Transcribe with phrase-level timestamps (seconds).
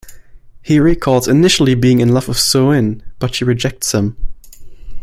[0.63, 4.17] He recalls initially being in love with Soo-in, but she rejects him.